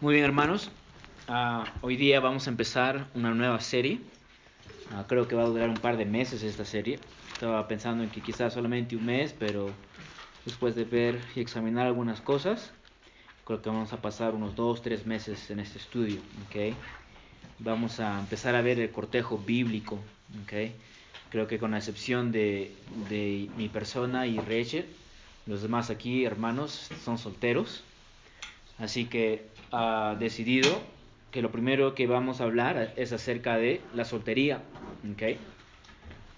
[0.00, 0.70] Muy bien, hermanos.
[1.26, 3.98] Ah, hoy día vamos a empezar una nueva serie.
[4.92, 7.00] Ah, creo que va a durar un par de meses esta serie.
[7.32, 9.72] Estaba pensando en que quizás solamente un mes, pero
[10.44, 12.70] después de ver y examinar algunas cosas,
[13.44, 16.20] creo que vamos a pasar unos dos, tres meses en este estudio.
[16.46, 16.76] ¿okay?
[17.58, 19.98] Vamos a empezar a ver el cortejo bíblico.
[20.44, 20.76] ¿okay?
[21.28, 22.72] Creo que con la excepción de,
[23.08, 24.86] de mi persona y Rachel,
[25.46, 27.82] los demás aquí, hermanos, son solteros.
[28.78, 30.80] Así que ha decidido
[31.30, 34.62] que lo primero que vamos a hablar es acerca de la soltería.
[35.12, 35.38] ¿okay?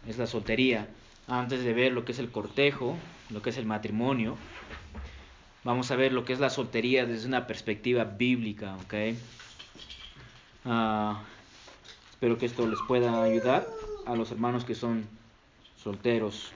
[0.06, 0.88] Es la soltería.
[1.28, 2.96] Antes de ver lo que es el cortejo,
[3.30, 4.36] lo que es el matrimonio,
[5.62, 8.76] vamos a ver lo que es la soltería desde una perspectiva bíblica.
[8.84, 9.18] ¿okay?
[10.64, 11.22] Ah,
[12.10, 13.68] espero que esto les pueda ayudar
[14.06, 15.06] a los hermanos que son
[15.76, 16.52] solteros.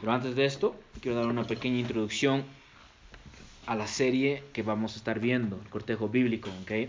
[0.00, 2.44] Pero antes de esto, quiero dar una pequeña introducción
[3.66, 6.50] a la serie que vamos a estar viendo, el cortejo bíblico.
[6.62, 6.88] ¿ok?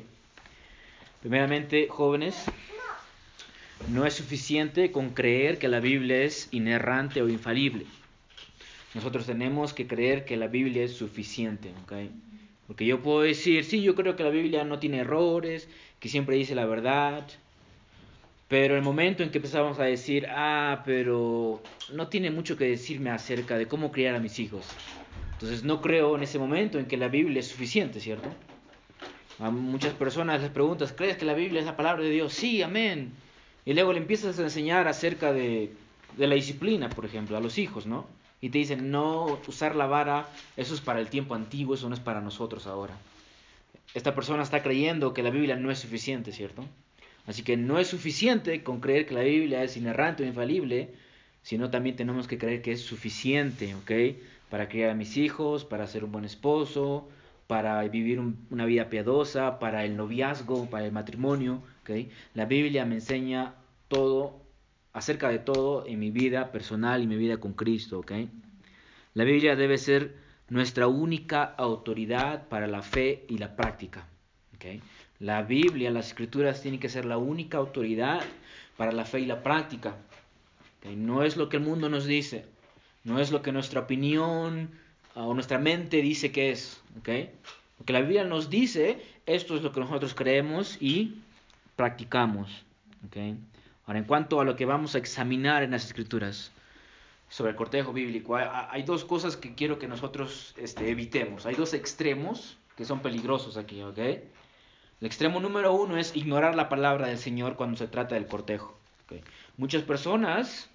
[1.21, 2.45] Primeramente, jóvenes,
[3.90, 7.85] no es suficiente con creer que la Biblia es inerrante o infalible.
[8.93, 11.71] Nosotros tenemos que creer que la Biblia es suficiente.
[11.84, 11.93] ¿ok?
[12.68, 15.68] Porque yo puedo decir, sí, yo creo que la Biblia no tiene errores,
[15.99, 17.26] que siempre dice la verdad,
[18.48, 21.62] pero el momento en que empezamos a decir, ah, pero
[21.93, 24.65] no tiene mucho que decirme acerca de cómo criar a mis hijos.
[25.35, 28.29] Entonces no creo en ese momento en que la Biblia es suficiente, ¿cierto?
[29.39, 32.33] A muchas personas les preguntas, ¿crees que la Biblia es la palabra de Dios?
[32.33, 33.11] Sí, amén.
[33.65, 35.73] Y luego le empiezas a enseñar acerca de,
[36.15, 38.07] de la disciplina, por ejemplo, a los hijos, ¿no?
[38.39, 41.95] Y te dicen, no, usar la vara, eso es para el tiempo antiguo, eso no
[41.95, 42.95] es para nosotros ahora.
[43.93, 46.63] Esta persona está creyendo que la Biblia no es suficiente, ¿cierto?
[47.27, 50.93] Así que no es suficiente con creer que la Biblia es inerrante o infalible,
[51.41, 53.91] sino también tenemos que creer que es suficiente, ¿ok?
[54.55, 57.09] Para criar a mis hijos, para ser un buen esposo,
[57.45, 62.07] para vivir un, una vida piadosa, para el noviazgo, para el matrimonio, ¿ok?
[62.35, 63.55] La Biblia me enseña
[63.89, 64.39] todo,
[64.94, 68.13] acerca de todo en mi vida personal y mi vida con Cristo, ¿ok?
[69.13, 70.16] La Biblia debe ser
[70.47, 74.07] nuestra única autoridad para la fe y la práctica,
[74.56, 74.81] ¿ok?
[75.19, 78.22] La Biblia, las escrituras tienen que ser la única autoridad
[78.78, 79.97] para la fe y la práctica.
[80.78, 80.96] ¿okay?
[80.96, 82.46] No es lo que el mundo nos dice,
[83.06, 84.72] no es lo que nuestra opinión
[85.14, 86.82] o nuestra mente dice que es.
[87.00, 87.32] ¿okay?
[87.78, 91.16] Porque la Biblia nos dice, esto es lo que nosotros creemos y
[91.76, 92.66] practicamos.
[93.08, 93.38] ¿okay?
[93.86, 96.52] Ahora, en cuanto a lo que vamos a examinar en las escrituras
[97.30, 101.46] sobre el cortejo bíblico, hay, dos cosas que quiero que nosotros este, evitemos.
[101.46, 103.84] Hay dos extremos que son peligrosos aquí.
[103.84, 103.98] ¿ok?
[104.00, 108.76] El extremo número uno es ignorar la palabra del Señor cuando se trata del cortejo.
[109.58, 110.70] Muchas personas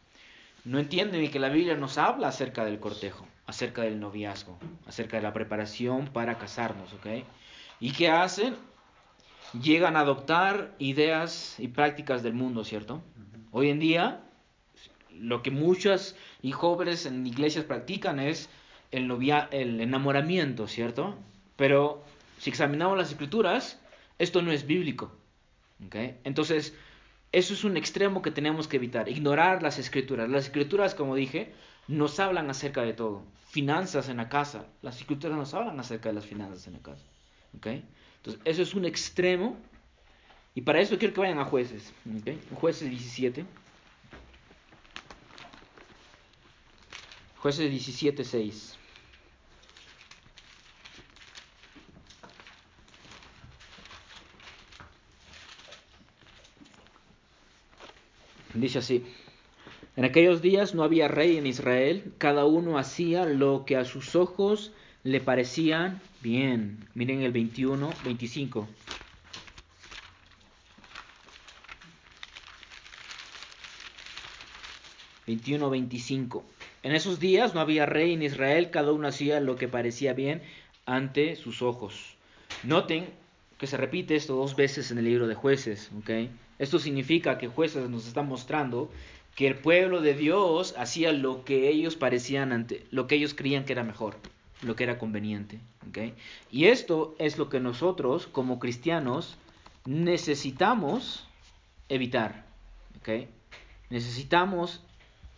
[0.64, 5.22] no entienden que la Biblia nos habla acerca del cortejo, acerca del noviazgo, acerca de
[5.22, 6.92] la preparación para casarnos.
[6.92, 7.24] ¿okay?
[7.80, 8.56] ¿Y qué hacen?
[9.60, 13.02] Llegan a adoptar ideas y prácticas del mundo, ¿cierto?
[13.50, 14.20] Hoy en día,
[15.18, 18.48] lo que muchas y jóvenes en iglesias practican es
[18.92, 21.16] el, novia el enamoramiento, ¿cierto?
[21.56, 22.04] Pero
[22.38, 23.80] si examinamos las escrituras,
[24.18, 25.12] esto no es bíblico.
[25.86, 26.16] ¿okay?
[26.22, 26.74] Entonces,
[27.32, 30.28] eso es un extremo que tenemos que evitar, ignorar las escrituras.
[30.28, 31.52] Las escrituras, como dije,
[31.86, 33.22] nos hablan acerca de todo.
[33.48, 37.04] Finanzas en la casa, las escrituras nos hablan acerca de las finanzas en la casa.
[37.56, 37.84] ¿okay?
[38.16, 39.56] Entonces, eso es un extremo.
[40.54, 41.92] Y para eso quiero que vayan a jueces.
[42.20, 42.40] ¿okay?
[42.54, 43.44] Jueces 17.
[47.38, 48.79] Jueces 17, 6.
[58.60, 59.04] Dice así,
[59.96, 64.14] en aquellos días no había rey en Israel, cada uno hacía lo que a sus
[64.14, 64.72] ojos
[65.02, 66.86] le parecían bien.
[66.94, 68.68] Miren el 21, 25.
[75.26, 76.44] Veintiuno, veinticinco.
[76.82, 80.42] En esos días no había rey en Israel, cada uno hacía lo que parecía bien
[80.86, 82.16] ante sus ojos.
[82.62, 83.08] Noten
[83.58, 86.10] que se repite esto dos veces en el libro de jueces, ¿ok?
[86.60, 88.90] Esto significa que jueces nos están mostrando
[89.34, 93.64] que el pueblo de Dios hacía lo que ellos parecían ante, lo que ellos creían
[93.64, 94.18] que era mejor,
[94.60, 95.58] lo que era conveniente.
[96.52, 99.38] Y esto es lo que nosotros como cristianos
[99.86, 101.26] necesitamos
[101.88, 102.44] evitar.
[103.88, 104.82] Necesitamos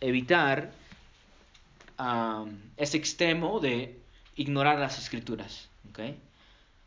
[0.01, 0.73] evitar
[1.97, 3.97] um, ese extremo de
[4.35, 5.99] ignorar las escrituras, ¿ok?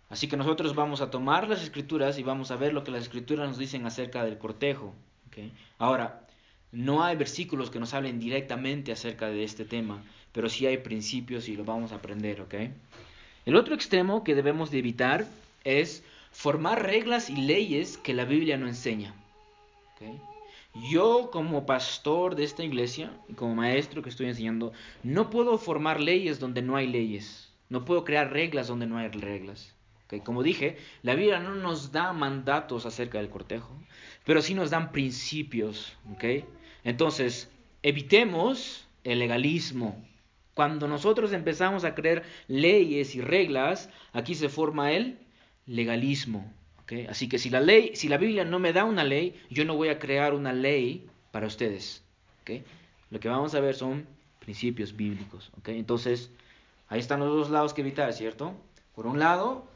[0.08, 3.02] Así que nosotros vamos a tomar las escrituras y vamos a ver lo que las
[3.02, 4.94] escrituras nos dicen acerca del cortejo.
[5.28, 5.52] ¿okay?
[5.78, 6.26] Ahora,
[6.70, 11.48] no hay versículos que nos hablen directamente acerca de este tema, pero sí hay principios
[11.48, 12.40] y lo vamos a aprender.
[12.40, 12.72] ¿okay?
[13.44, 15.26] El otro extremo que debemos de evitar
[15.64, 19.14] es formar reglas y leyes que la Biblia no enseña.
[20.90, 26.38] Yo como pastor de esta iglesia como maestro que estoy enseñando, no puedo formar leyes
[26.38, 27.50] donde no hay leyes.
[27.70, 29.75] No puedo crear reglas donde no hay reglas.
[30.24, 33.76] Como dije, la Biblia no nos da mandatos acerca del cortejo,
[34.24, 35.96] pero sí nos dan principios.
[36.84, 37.50] Entonces,
[37.82, 40.04] evitemos el legalismo.
[40.54, 45.18] Cuando nosotros empezamos a creer leyes y reglas, aquí se forma el
[45.66, 46.52] legalismo.
[47.08, 49.74] Así que si la ley, si la Biblia no me da una ley, yo no
[49.74, 52.04] voy a crear una ley para ustedes.
[53.10, 54.06] Lo que vamos a ver son
[54.38, 55.50] principios bíblicos.
[55.66, 56.30] Entonces,
[56.88, 58.54] ahí están los dos lados que evitar, ¿cierto?
[58.94, 59.68] Por un lado,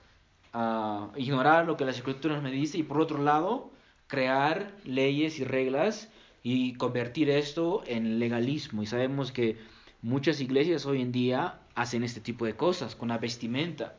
[1.17, 3.71] ignorar lo que las escrituras me dicen y por otro lado,
[4.07, 6.11] crear leyes y reglas
[6.43, 8.83] y convertir esto en legalismo.
[8.83, 9.59] Y sabemos que
[10.03, 13.95] muchas iglesias hoy en día hacen este tipo de cosas con la vestimenta.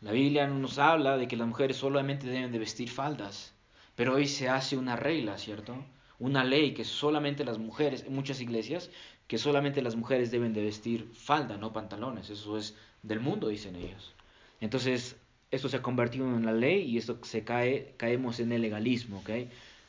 [0.00, 3.54] La Biblia nos habla de que las mujeres solamente deben de vestir faldas,
[3.96, 5.76] pero hoy se hace una regla, ¿cierto?
[6.18, 8.90] Una ley que solamente las mujeres, en muchas iglesias,
[9.26, 12.30] que solamente las mujeres deben de vestir falda, no pantalones.
[12.30, 14.14] Eso es del mundo, dicen ellos.
[14.60, 15.16] Entonces,
[15.50, 19.18] esto se ha convertido en la ley y esto se cae, caemos en el legalismo,
[19.18, 19.30] ¿ok?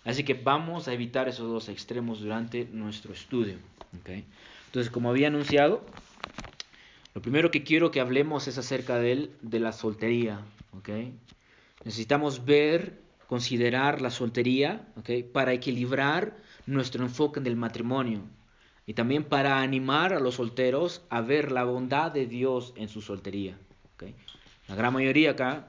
[0.03, 3.55] Así que vamos a evitar esos dos extremos durante nuestro estudio,
[3.99, 4.09] ¿ok?
[4.67, 5.81] Entonces, como había anunciado,
[7.13, 10.39] lo primero que quiero que hablemos es acerca de, de la soltería,
[10.71, 10.89] ¿ok?
[11.83, 15.31] Necesitamos ver, considerar la soltería, ¿ok?
[15.31, 18.21] Para equilibrar nuestro enfoque en el matrimonio
[18.87, 23.01] y también para animar a los solteros a ver la bondad de Dios en su
[23.01, 23.57] soltería,
[23.93, 24.05] ¿ok?
[24.67, 25.67] La gran mayoría acá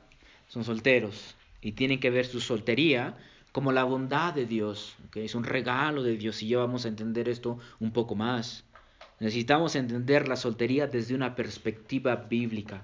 [0.49, 3.17] son solteros y tienen que ver su soltería
[3.53, 5.19] como la bondad de Dios, ¿ok?
[5.19, 8.65] Es un regalo de Dios y ya vamos a entender esto un poco más.
[9.21, 12.83] Necesitamos entender la soltería desde una perspectiva bíblica.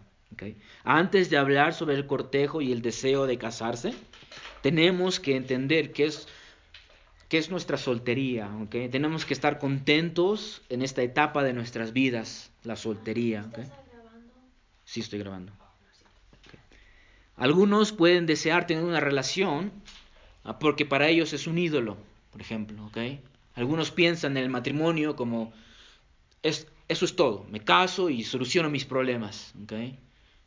[0.85, 3.93] Antes de hablar sobre el cortejo y el deseo de casarse,
[4.63, 6.29] tenemos que entender qué es,
[7.29, 8.49] qué es nuestra soltería.
[8.71, 13.51] Tenemos que estar contentos en esta etapa de nuestras vidas, la soltería.
[14.85, 15.53] Sí, estoy grabando.
[17.39, 19.73] Algunos pueden desear tener una relación
[20.45, 21.97] ah, porque para ellos es un ídolo,
[22.33, 22.91] por ejemplo.
[23.55, 25.53] Algunos piensan en el matrimonio como
[26.43, 27.47] es, eso es todo.
[27.51, 29.55] Me caso y soluciono mis problemas.
[29.63, 29.99] ¿okay?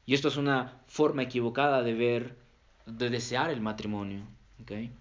[0.05, 2.35] Y esto es una forma equivocada de ver,
[2.85, 4.21] de desear el matrimonio.
[4.61, 4.91] ¿okay?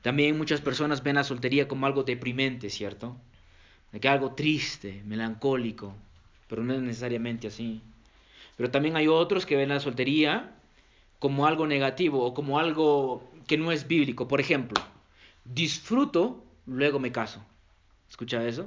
[0.00, 3.16] También muchas personas ven la soltería como algo deprimente, ¿cierto?
[4.00, 5.94] Que algo triste, melancólico,
[6.48, 7.82] pero no es necesariamente así.
[8.56, 10.54] Pero también hay otros que ven la soltería
[11.20, 14.26] como algo negativo o como algo que no es bíblico.
[14.26, 14.82] Por ejemplo,
[15.44, 17.44] disfruto, luego me caso.
[18.08, 18.66] ¿Escucha eso?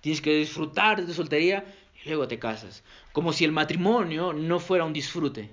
[0.00, 1.64] Tienes que disfrutar de tu soltería
[2.04, 2.84] y luego te casas.
[3.12, 5.50] Como si el matrimonio no fuera un disfrute.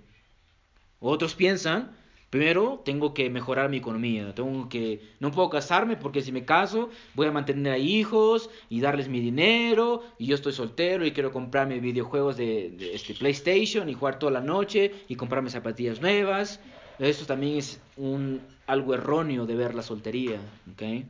[0.99, 1.95] Otros piensan,
[2.31, 6.89] primero tengo que mejorar mi economía, tengo que no puedo casarme porque si me caso
[7.13, 11.31] voy a mantener a hijos y darles mi dinero y yo estoy soltero y quiero
[11.31, 16.61] comprarme videojuegos de, este PlayStation y jugar toda la noche y comprarme zapatillas nuevas.
[16.99, 20.39] Eso también es un algo erróneo de ver la soltería,
[20.71, 21.05] ¿okay?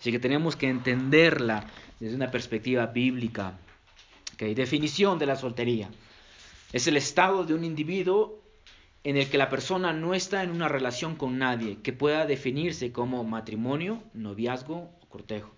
[0.00, 1.66] Así que tenemos que entenderla
[2.00, 3.58] desde una perspectiva bíblica.
[4.38, 5.88] Definición de la soltería.
[6.72, 8.41] Es el estado de un individuo
[9.04, 12.92] en el que la persona no está en una relación con nadie que pueda definirse
[12.92, 15.52] como matrimonio, noviazgo o cortejo.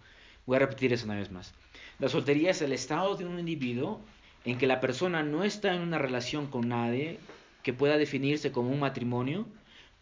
[0.46, 1.54] Voy a repetir eso una vez más.
[1.98, 4.00] La soltería es el estado de un individuo
[4.44, 7.18] en que la persona no está en una relación con nadie
[7.62, 9.46] que pueda definirse como un matrimonio,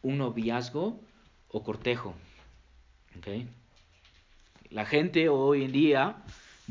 [0.02, 1.00] un noviazgo
[1.48, 2.14] o cortejo.
[3.18, 3.46] ¿Okay?
[4.70, 6.16] La gente hoy en día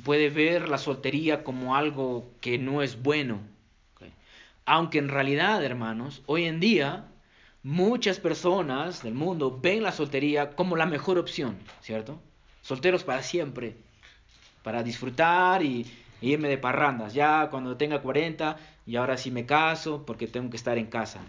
[0.03, 3.39] puede ver la soltería como algo que no es bueno.
[4.73, 7.03] Aunque en realidad, hermanos, hoy en día
[7.61, 12.21] muchas personas del mundo ven la soltería como la mejor opción, ¿cierto?
[12.61, 13.75] Solteros para siempre,
[14.63, 15.85] para disfrutar y,
[16.21, 17.13] irme de parrandas.
[17.13, 21.19] Ya cuando tenga 40 y ahora sí me caso porque tengo que estar en casa.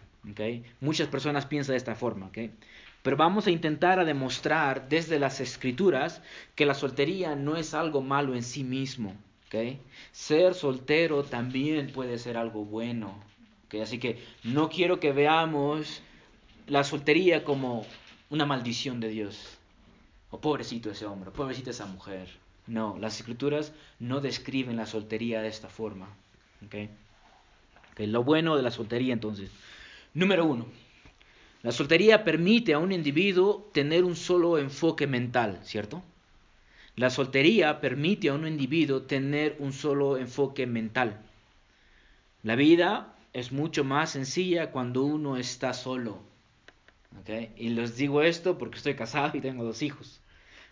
[0.79, 2.27] Muchas personas piensan de esta forma.
[2.27, 2.53] ¿okay?
[3.03, 6.23] Pero vamos a intentar demostrar desde las escrituras
[6.55, 9.17] que la soltería no es algo malo en sí mismo.
[9.49, 9.81] ¿okay?
[10.13, 13.32] Ser soltero también puede ser algo bueno.
[13.81, 16.03] Así que no quiero que veamos
[16.67, 17.87] la soltería como
[18.29, 19.59] una maldición de Dios.
[20.31, 22.29] O pobrecito ese hombre, pobrecita esa mujer.
[22.67, 26.09] No, las escrituras no describen la soltería de esta forma.
[26.67, 26.91] ¿okay?
[27.99, 29.51] Lo bueno de la soltería entonces.
[30.15, 30.67] Número uno,
[31.63, 36.03] la soltería permite a un individuo tener un solo enfoque mental, ¿cierto?
[36.97, 41.21] La soltería permite a un individuo tener un solo enfoque mental.
[42.43, 46.23] La vida es mucho más sencilla cuando uno está solo.
[47.21, 47.53] ¿okay?
[47.57, 50.21] Y les digo esto porque estoy casado y tengo dos hijos.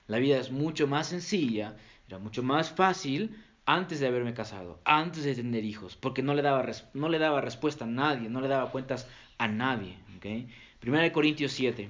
[0.07, 1.77] La vida es mucho más sencilla,
[2.09, 6.43] era mucho más fácil antes de haberme casado, antes de tener hijos, porque no le
[6.43, 9.97] daba, no le daba respuesta a nadie, no le daba cuentas a nadie.
[10.17, 10.49] ¿okay?
[10.81, 11.89] Primera de Corintios 7.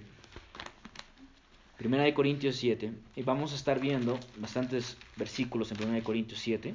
[1.79, 2.93] Primera de Corintios 7.
[3.17, 6.75] Y vamos a estar viendo bastantes versículos en Primera de Corintios 7.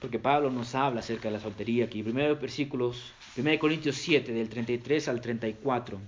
[0.00, 2.02] Porque Pablo nos habla acerca de la soltería aquí.
[2.02, 5.98] Primero versículos, Primera de Corintios 7, del 33 al 34.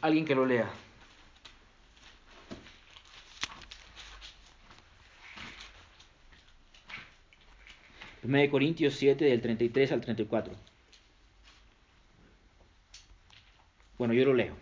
[0.00, 0.70] Alguien que lo lea.
[8.24, 10.54] 1 Corintios 7 del 33 al 34.
[13.98, 14.54] Bueno, yo lo leo.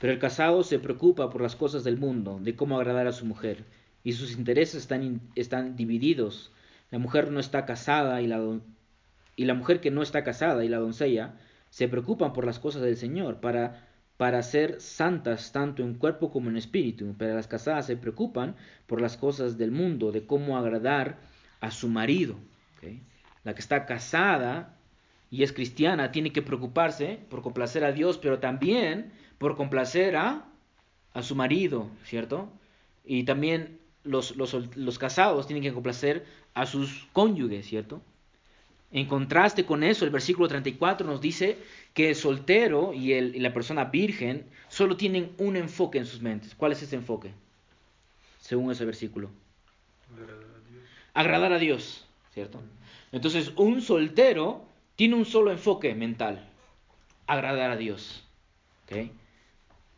[0.00, 3.24] Pero el casado se preocupa por las cosas del mundo, de cómo agradar a su
[3.24, 3.64] mujer,
[4.06, 6.52] y sus intereses están, están divididos.
[6.92, 8.40] La mujer no está casada y la,
[9.34, 11.34] y la mujer que no está casada y la doncella
[11.70, 13.84] se preocupan por las cosas del Señor para,
[14.16, 18.54] para ser santas tanto en cuerpo como en espíritu, pero las casadas se preocupan
[18.86, 21.18] por las cosas del mundo, de cómo agradar
[21.60, 22.36] a su marido.
[23.42, 24.76] La que está casada
[25.32, 30.44] y es cristiana tiene que preocuparse por complacer a Dios, pero también por complacer a,
[31.12, 32.48] a su marido, ¿cierto?
[33.04, 38.00] Y también los, los, los, casados tienen que complacer a sus cónyuges, ¿cierto?
[38.92, 41.58] En contraste con eso, el versículo 34 nos dice
[41.92, 46.22] que el soltero y, el, y la persona virgen solo tienen un enfoque en sus
[46.22, 46.54] mentes.
[46.54, 47.32] ¿Cuál es ese enfoque?
[48.40, 49.30] Según ese versículo
[51.16, 52.60] agradar a Dios, ¿cierto?
[53.10, 54.64] Entonces, un soltero
[54.96, 56.46] tiene un solo enfoque mental,
[57.26, 58.22] agradar a Dios.
[58.84, 59.10] ¿okay?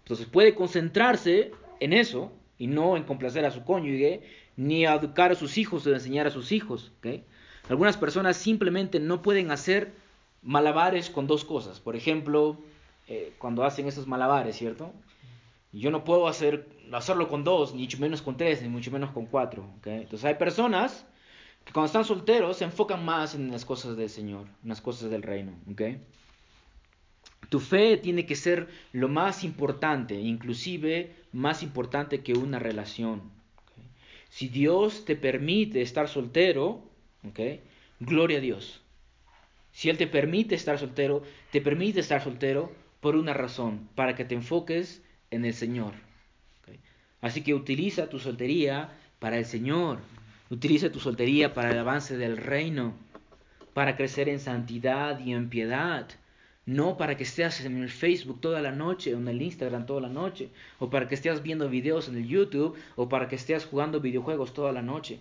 [0.05, 1.51] Entonces puede concentrarse
[1.81, 4.23] en eso y no en complacer a su cónyuge,
[4.57, 6.93] ni educar a sus hijos o enseñar a sus hijos.
[6.99, 7.25] ¿okay?
[7.69, 9.93] Algunas personas simplemente no pueden hacer
[10.43, 11.81] malabares con dos cosas.
[11.81, 12.59] Por ejemplo,
[13.07, 14.93] eh, cuando hacen esos malabares, ¿cierto?
[15.73, 19.11] Yo no puedo hacer, hacerlo con dos, ni mucho menos con tres, ni mucho menos
[19.11, 19.69] con cuatro.
[19.85, 21.05] Entonces hay personas
[21.65, 25.11] que cuando están solteros se enfocan más en las cosas del Señor, en las cosas
[25.11, 25.53] del reino.
[27.49, 33.23] Tu fe tiene que ser lo más importante, inclusive más importante que una relación.
[34.29, 36.83] Si Dios te permite estar soltero,
[38.01, 38.83] gloria a Dios.
[39.73, 44.25] Si Él te permite estar soltero, te permite estar soltero por una razón, para que
[44.25, 45.95] te enfoques en el Señor.
[47.21, 50.01] Así que utiliza tu soltería para el Señor.
[50.51, 52.95] Utiliza tu soltería para el avance del reino,
[53.75, 56.09] para crecer en santidad y en piedad.
[56.69, 60.03] No para que estés en el Facebook toda la noche o en el Instagram toda
[60.03, 63.65] la noche, o para que estés viendo videos en el YouTube, o para que estés
[63.65, 65.19] jugando videojuegos toda la noche.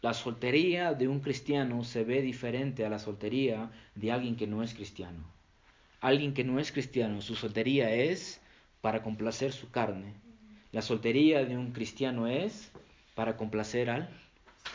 [0.00, 4.62] La soltería de un cristiano se ve diferente a la soltería de alguien que no
[4.62, 5.22] es cristiano.
[6.00, 8.40] Alguien que no es cristiano, su soltería es
[8.80, 10.14] para complacer su carne.
[10.72, 12.72] La soltería de un cristiano es
[13.14, 14.08] para complacer al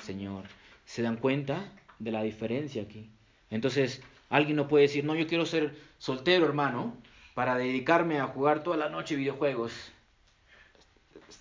[0.04, 0.44] Señor.
[0.86, 3.10] ¿Se dan cuenta de la diferencia aquí?
[3.50, 6.96] Entonces, alguien no puede decir, no, yo quiero ser soltero, hermano,
[7.34, 9.74] para dedicarme a jugar toda la noche videojuegos.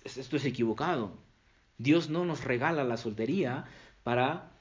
[0.03, 1.13] Esto es equivocado.
[1.77, 3.65] Dios no nos regala la soltería
[4.03, 4.51] para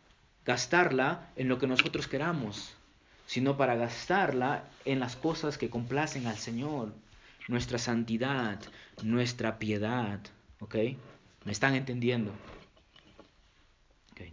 [0.44, 2.74] gastarla en lo que nosotros queramos,
[3.26, 6.92] sino para gastarla en las cosas que complacen al Señor
[7.48, 8.60] nuestra santidad,
[9.02, 10.20] nuestra piedad.
[10.60, 10.74] ¿Ok?
[11.44, 12.32] ¿Me están entendiendo?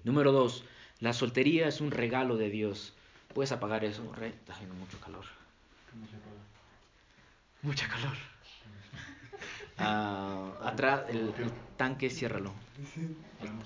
[0.04, 0.64] Número dos,
[1.00, 2.94] la soltería es un regalo de Dios.
[3.36, 4.32] ¿Puedes apagar eso, Rey?
[4.32, 5.26] Está haciendo mucho calor.
[7.62, 8.18] Mucha calor.
[9.78, 11.32] Ah, atrás, el,
[11.78, 12.52] tanque, ciérralo.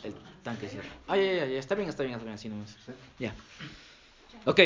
[0.03, 0.89] El, tanque, cierra.
[1.07, 2.75] Ay, ay, ay, está bien, está bien, está bien, así nomás.
[3.17, 3.33] Ya.
[4.43, 4.59] Ok.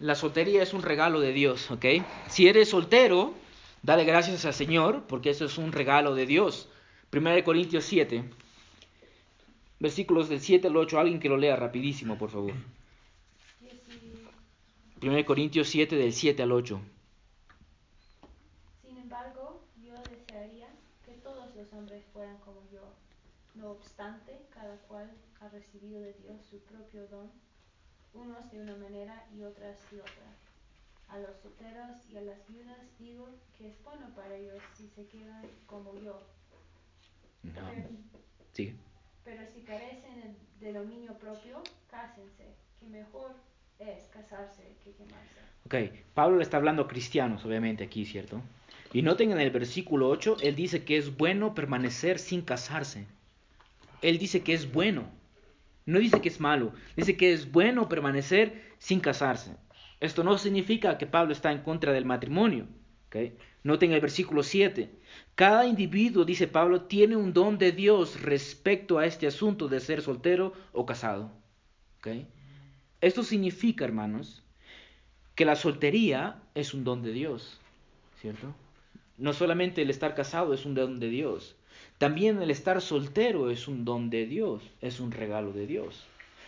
[0.00, 1.86] La soltería es un regalo de Dios, ¿ok?
[2.28, 3.32] Si eres soltero,
[3.84, 6.70] Dale gracias al Señor, porque eso es un regalo de Dios.
[7.12, 8.24] 1 Corintios 7,
[9.78, 10.98] versículos del 7 al 8.
[10.98, 12.54] Alguien que lo lea rapidísimo, por favor.
[15.02, 16.80] 1 Corintios 7, del 7 al 8.
[18.82, 20.68] Sin embargo, yo desearía
[21.04, 22.82] que todos los hombres fueran como yo.
[23.54, 25.10] No obstante, cada cual
[25.40, 27.30] ha recibido de Dios su propio don,
[28.14, 30.34] unos de una manera y otras de otra
[31.08, 35.06] a los solteros y a las viudas digo que es bueno para ellos si se
[35.06, 36.20] quedan como yo.
[39.24, 43.34] Pero, si carecen de dominio propio, cásense, que mejor
[43.78, 45.34] es casarse que quemarse.
[45.66, 48.42] Ok, Pablo le está hablando a cristianos, obviamente, aquí, ¿cierto?
[48.92, 53.06] Y noten en el versículo 8, él dice que es bueno permanecer sin casarse.
[54.02, 55.08] Él dice que es bueno.
[55.86, 59.56] No dice que es malo, dice que es bueno permanecer sin casarse.
[60.00, 62.66] Esto no significa que Pablo está en contra del matrimonio.
[63.08, 63.36] ¿okay?
[63.62, 64.90] Noten el versículo 7.
[65.34, 70.02] Cada individuo, dice Pablo, tiene un don de Dios respecto a este asunto de ser
[70.02, 71.32] soltero o casado.
[71.98, 72.26] ¿okay?
[73.04, 74.42] Esto significa, hermanos,
[75.34, 77.60] que la soltería es un don de Dios,
[78.18, 78.54] ¿cierto?
[79.18, 81.54] No solamente el estar casado es un don de Dios,
[81.98, 86.06] también el estar soltero es un don de Dios, es un regalo de Dios.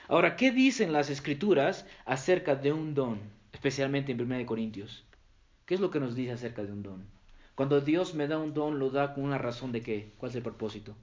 [0.09, 3.21] Ahora, ¿qué dicen las escrituras acerca de un don,
[3.53, 5.05] especialmente en 1 Corintios?
[5.67, 7.05] ¿Qué es lo que nos dice acerca de un don?
[7.55, 10.11] Cuando Dios me da un don, lo da con una razón de qué?
[10.17, 10.97] ¿Cuál es el propósito?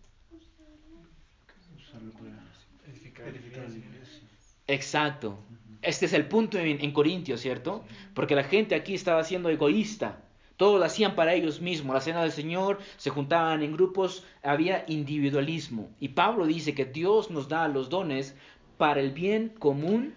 [4.68, 5.38] Exacto.
[5.82, 7.84] Este es el punto en, Corintios, ¿cierto?
[8.14, 10.22] Porque la gente aquí estaba siendo egoísta.
[10.56, 11.94] Todo lo hacían para ellos mismos.
[11.94, 15.90] La cena del Señor se juntaban en grupos, había individualismo.
[16.00, 18.36] Y Pablo dice que Dios nos da los dones
[18.78, 20.14] para el bien común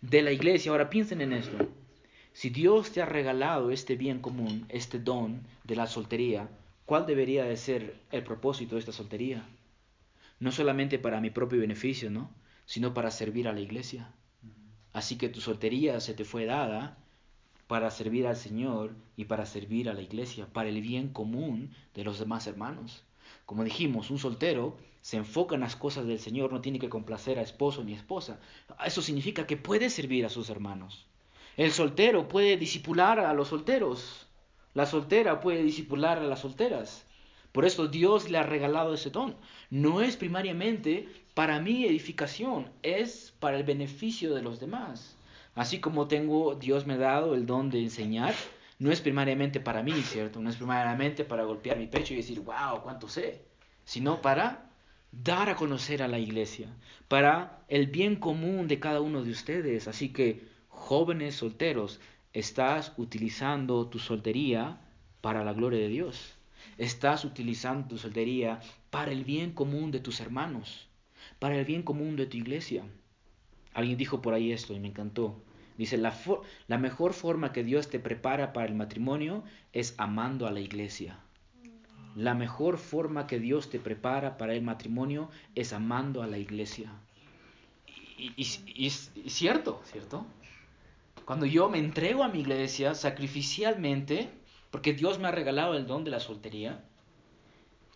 [0.00, 0.72] de la iglesia.
[0.72, 1.68] Ahora piensen en esto.
[2.32, 6.48] Si Dios te ha regalado este bien común, este don de la soltería,
[6.86, 9.44] ¿cuál debería de ser el propósito de esta soltería?
[10.38, 12.30] No solamente para mi propio beneficio, ¿no?
[12.70, 14.12] Sino para servir a la iglesia.
[14.92, 16.96] Así que tu soltería se te fue dada
[17.66, 22.04] para servir al Señor y para servir a la iglesia, para el bien común de
[22.04, 23.02] los demás hermanos.
[23.44, 27.40] Como dijimos, un soltero se enfoca en las cosas del Señor, no tiene que complacer
[27.40, 28.38] a esposo ni esposa.
[28.86, 31.06] Eso significa que puede servir a sus hermanos.
[31.56, 34.28] El soltero puede disipular a los solteros.
[34.74, 37.04] La soltera puede disipular a las solteras.
[37.52, 39.36] Por eso Dios le ha regalado ese don.
[39.70, 45.16] No es primariamente para mi edificación, es para el beneficio de los demás.
[45.54, 48.34] Así como tengo, Dios me ha dado el don de enseñar,
[48.78, 50.40] no es primariamente para mí, ¿cierto?
[50.40, 53.44] No es primariamente para golpear mi pecho y decir, wow, cuánto sé,
[53.84, 54.70] sino para
[55.12, 56.68] dar a conocer a la iglesia,
[57.08, 59.88] para el bien común de cada uno de ustedes.
[59.88, 62.00] Así que, jóvenes solteros,
[62.32, 64.80] estás utilizando tu soltería
[65.20, 66.39] para la gloria de Dios.
[66.78, 70.88] Estás utilizando tu soltería para el bien común de tus hermanos,
[71.38, 72.84] para el bien común de tu iglesia.
[73.74, 75.42] Alguien dijo por ahí esto y me encantó.
[75.78, 80.60] Dice, la, mejor forma que Dios te prepara para el matrimonio es amando a la
[80.60, 81.18] iglesia.
[82.14, 86.92] La mejor forma que Dios te prepara para el matrimonio es amando a la iglesia.
[88.18, 90.26] Y es cierto, ¿cierto?
[91.24, 94.28] Cuando yo me entrego a mi iglesia sacrificialmente,
[94.70, 96.84] porque Dios me ha regalado el don de la soltería.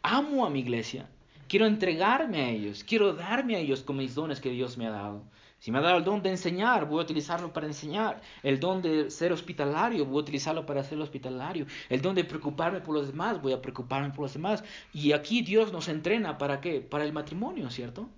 [0.03, 1.09] Amo a mi iglesia,
[1.49, 4.91] quiero entregarme a ellos, quiero darme a ellos con mis dones que Dios me ha
[4.91, 5.23] dado.
[5.65, 8.21] Si me ha dado el don de enseñar, voy a utilizarlo para enseñar.
[8.43, 11.65] El don de ser hospitalario, voy a utilizarlo para ser hospitalario.
[11.89, 14.63] El don de preocuparme por los demás, voy a preocuparme por los demás.
[14.93, 16.83] Y aquí Dios nos entrena para qué?
[16.83, 18.11] Para el matrimonio, ¿cierto?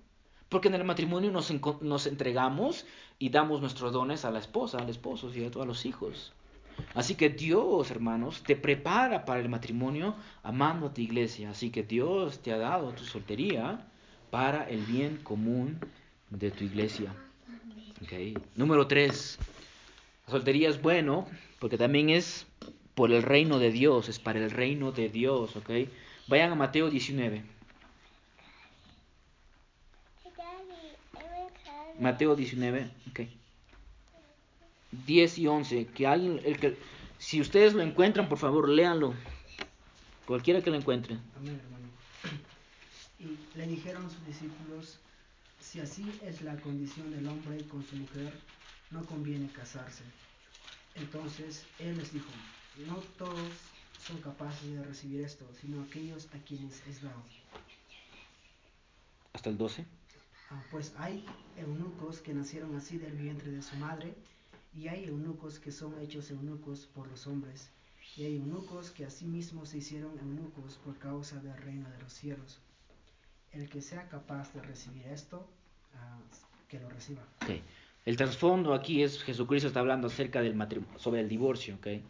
[0.49, 2.85] Porque en el matrimonio nos, entregamos
[3.17, 5.61] y damos nuestros dones a la esposa, al esposo, ¿cierto?
[5.61, 6.33] A los hijos.
[6.93, 11.51] Así que Dios, hermanos, te prepara para el matrimonio amando a tu iglesia.
[11.51, 13.85] Así que Dios te ha dado tu soltería
[14.29, 15.79] para el bien común
[16.29, 17.13] de tu iglesia.
[18.03, 18.37] Okay.
[18.55, 19.39] Número tres,
[20.25, 21.27] la soltería es bueno
[21.59, 22.45] porque también es
[22.93, 25.55] por el reino de Dios, es para el reino de Dios.
[25.55, 25.89] Okay.
[26.27, 27.43] Vayan a Mateo 19.
[31.99, 33.36] Mateo 19, okay.
[35.05, 35.85] 10 y 11.
[35.87, 36.77] Que alguien, el que,
[37.17, 39.13] si ustedes lo encuentran, por favor, léanlo.
[40.25, 41.17] Cualquiera que lo encuentre.
[41.37, 41.87] Amén, hermano.
[43.19, 44.99] Y le dijeron a sus discípulos,
[45.59, 48.33] si así es la condición del hombre con su mujer,
[48.91, 50.03] no conviene casarse.
[50.95, 52.29] Entonces él les dijo,
[52.87, 53.49] no todos
[54.05, 57.23] son capaces de recibir esto, sino aquellos a quienes es dado.
[59.33, 59.85] ¿Hasta el 12?
[60.49, 61.25] Ah, pues hay
[61.57, 64.15] eunucos que nacieron así del vientre de su madre,
[64.73, 67.69] y hay eunucos que son hechos eunucos por los hombres,
[68.15, 72.59] y hay eunucos que asimismo se hicieron eunucos por causa del reino de los cielos.
[73.51, 75.47] El que sea capaz de recibir esto,
[75.95, 76.19] ah,
[76.67, 77.23] que lo reciba.
[77.43, 77.61] Okay.
[78.05, 82.03] El trasfondo aquí es Jesucristo está hablando acerca del matrimonio, sobre el divorcio, okay?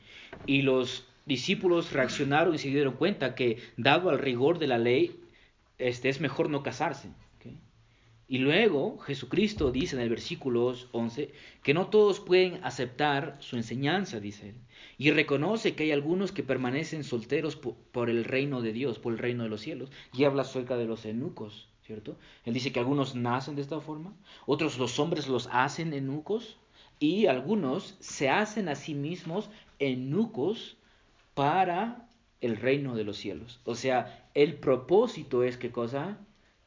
[0.46, 5.20] Y los discípulos reaccionaron y se dieron cuenta que dado al rigor de la ley,
[5.80, 7.10] este es mejor no casarse.
[8.30, 11.32] Y luego Jesucristo dice en el versículo 11
[11.63, 14.56] que no todos pueden aceptar su enseñanza, dice él.
[14.98, 19.20] Y reconoce que hay algunos que permanecen solteros por, el reino de Dios, por el
[19.20, 19.92] reino de los cielos.
[20.13, 22.18] Y habla acerca de los eunucos, ¿cierto?
[22.44, 24.13] Él dice que algunos nacen de esta forma,
[24.46, 26.58] otros los hombres los hacen eunucos
[27.00, 30.76] y algunos se hacen a sí mismos eunucos
[31.34, 32.10] para
[32.42, 33.62] el reino de los cielos.
[33.63, 36.18] O sea, el propósito es qué cosa?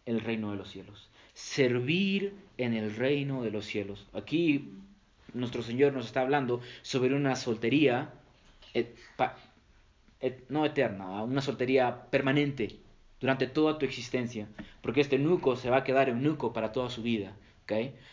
[0.06, 1.09] El reino de los cielos
[1.40, 4.06] servir en el reino de los cielos.
[4.12, 4.72] Aquí
[5.32, 8.12] nuestro Señor nos está hablando sobre una soltería,
[10.48, 12.76] no eterna, una soltería permanente
[13.20, 14.48] durante toda tu existencia,
[14.82, 17.32] porque este nuco se va a quedar en nuco para toda su vida.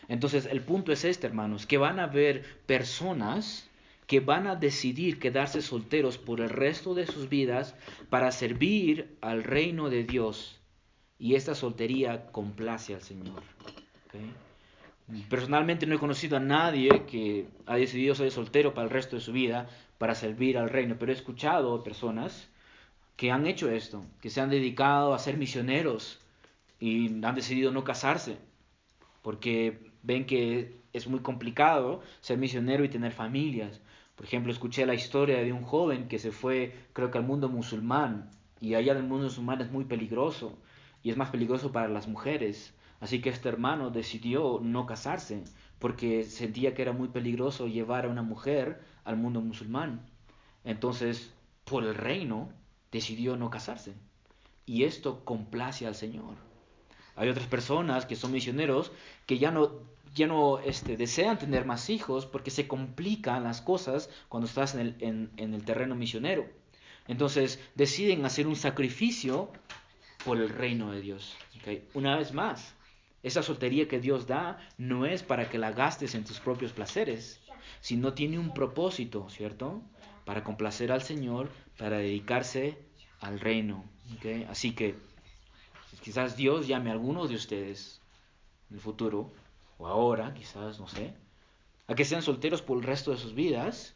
[0.07, 3.69] Entonces el punto es este, hermanos, que van a haber personas
[4.05, 7.75] que van a decidir quedarse solteros por el resto de sus vidas
[8.09, 10.61] para servir al reino de Dios.
[11.19, 13.41] Y esta soltería complace al Señor.
[15.29, 19.21] Personalmente no he conocido a nadie que ha decidido ser soltero para el resto de
[19.21, 22.49] su vida para servir al reino, pero he escuchado personas
[23.15, 26.19] que han hecho esto, que se han dedicado a ser misioneros
[26.79, 28.37] y han decidido no casarse,
[29.23, 33.81] porque ven que es muy complicado ser misionero y tener familias.
[34.15, 37.49] Por ejemplo, escuché la historia de un joven que se fue, creo que al mundo
[37.49, 40.57] musulmán, y allá del mundo musulmán es muy peligroso,
[41.07, 42.73] y es más peligroso para las mujeres.
[42.99, 45.41] Así que este hermano decidió no casarse,
[45.79, 50.05] porque sentía que era muy peligroso llevar a una mujer al mundo musulmán.
[50.65, 51.31] Entonces,
[51.63, 52.49] por el reino,
[52.91, 53.93] decidió no casarse.
[54.65, 56.35] Y esto complace al Señor.
[57.15, 58.91] Hay otras personas que son misioneros
[59.25, 59.71] que ya no
[60.13, 64.81] ya no este, desean tener más hijos porque se complican las cosas cuando estás en
[64.81, 64.95] el,
[65.37, 66.45] en, el terreno misionero.
[67.07, 69.53] Entonces deciden hacer un sacrificio
[70.23, 71.35] por el reino de Dios.
[71.93, 72.73] Una vez más,
[73.23, 77.41] esa soltería que Dios da no es para que la gastes en tus propios placeres,
[77.81, 79.81] sino tiene un propósito, ¿cierto?
[80.25, 82.77] Para complacer al Señor, para dedicarse
[83.19, 83.83] al reino.
[84.49, 84.95] Así que
[86.01, 88.01] quizás Dios llame a algunos de ustedes
[88.69, 89.31] en el futuro
[89.77, 91.13] o ahora, quizás, no sé,
[91.87, 93.95] a que sean solteros por el resto de sus vidas,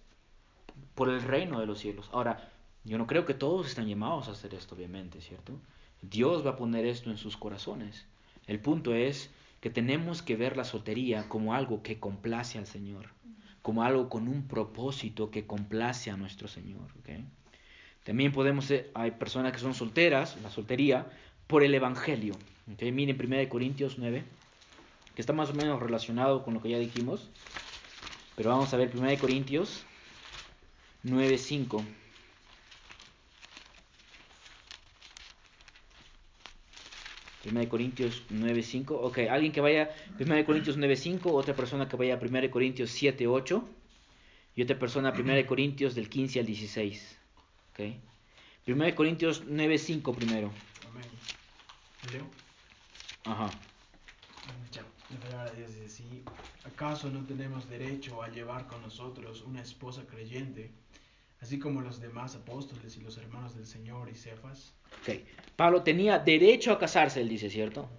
[0.95, 2.09] por el reino de los cielos.
[2.11, 2.51] Ahora,
[2.83, 5.53] yo no creo que todos están llamados a hacer esto, obviamente, ¿cierto?
[6.01, 8.05] Dios va a poner esto en sus corazones.
[8.47, 13.09] El punto es que tenemos que ver la soltería como algo que complace al Señor,
[13.61, 16.87] como algo con un propósito que complace a nuestro Señor.
[18.03, 21.11] También podemos, hay personas que son solteras, la soltería,
[21.47, 22.33] por el Evangelio.
[22.79, 24.23] Miren 1 Corintios 9
[25.15, 27.29] que está más o menos relacionado con lo que ya dijimos.
[28.35, 29.83] Pero vamos a ver 1 Corintios
[37.45, 37.59] 9.5.
[37.59, 38.97] de Corintios 9.5.
[39.01, 42.91] Ok, alguien que vaya a 1 Corintios 9.5, otra persona que vaya a 1 Corintios
[42.91, 43.63] 7.8
[44.55, 47.17] y otra persona a 1 Corintios del 15 al 16.
[47.71, 47.79] Ok.
[48.67, 50.51] 1 Corintios 9.5 primero.
[50.89, 52.23] Amén.
[53.25, 53.49] Ajá.
[55.11, 56.23] La palabra de Dios dice así,
[56.63, 60.71] ¿acaso no tenemos derecho a llevar con nosotros una esposa creyente,
[61.41, 64.73] así como los demás apóstoles y los hermanos del Señor y Cefas?
[65.01, 65.19] Ok,
[65.55, 67.89] Pablo tenía derecho a casarse, él dice, ¿cierto?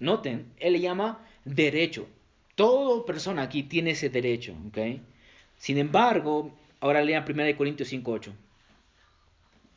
[0.00, 2.08] Noten, él le llama derecho.
[2.54, 4.78] Toda persona aquí tiene ese derecho, ¿ok?
[5.58, 8.32] Sin embargo, ahora lean 1 Corintios 5.8.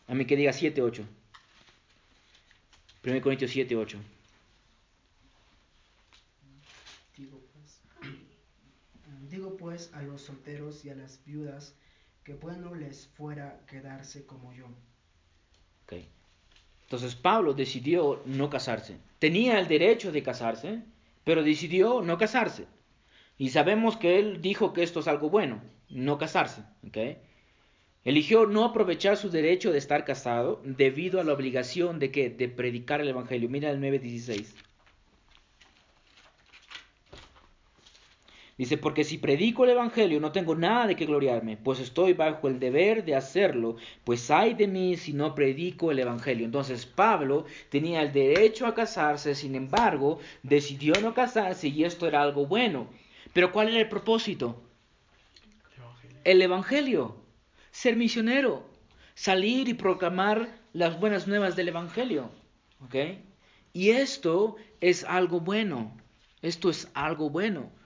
[0.07, 1.05] A mí que diga 7.8.
[3.05, 3.97] 1 Corintios 7.8.
[9.29, 11.75] Digo pues a los solteros y a las viudas
[12.29, 14.67] que bueno les fuera quedarse como yo.
[15.85, 16.07] Okay.
[16.83, 18.97] Entonces Pablo decidió no casarse.
[19.17, 20.83] Tenía el derecho de casarse,
[21.23, 22.67] pero decidió no casarse.
[23.39, 26.61] Y sabemos que él dijo que esto es algo bueno, no casarse.
[26.87, 27.17] ¿okay?
[28.03, 32.47] Eligió no aprovechar su derecho de estar casado debido a la obligación de que de
[32.47, 33.49] predicar el evangelio.
[33.49, 34.53] Mira el 9:16.
[38.59, 42.49] Dice, porque si predico el Evangelio no tengo nada de qué gloriarme, pues estoy bajo
[42.49, 46.43] el deber de hacerlo, pues hay de mí si no predico el Evangelio.
[46.45, 52.21] Entonces Pablo tenía el derecho a casarse, sin embargo, decidió no casarse y esto era
[52.21, 52.89] algo bueno.
[53.31, 54.61] Pero ¿cuál era el propósito?
[56.25, 57.15] El Evangelio,
[57.71, 58.69] ser misionero,
[59.13, 62.29] salir y proclamar las buenas nuevas del Evangelio.
[62.83, 62.95] ¿Ok?
[63.71, 65.95] Y esto es algo bueno,
[66.41, 67.78] esto es algo bueno.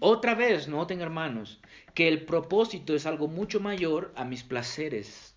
[0.00, 1.60] Otra vez, noten hermanos,
[1.94, 5.34] que el propósito es algo mucho mayor a mis placeres,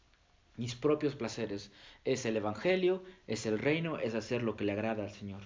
[0.57, 1.71] mis propios placeres.
[2.03, 5.43] Es el Evangelio, es el reino, es hacer lo que le agrada al Señor.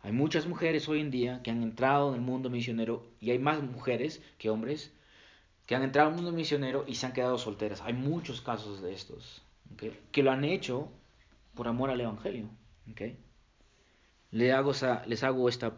[0.00, 3.38] Hay muchas mujeres hoy en día que han entrado en el mundo misionero, y hay
[3.38, 4.92] más mujeres que hombres,
[5.66, 7.80] que han entrado en el mundo misionero y se han quedado solteras.
[7.82, 9.42] Hay muchos casos de estos,
[10.12, 10.88] que lo han hecho
[11.54, 12.48] por amor al Evangelio.
[14.30, 14.72] Les hago,
[15.06, 15.76] les hago esta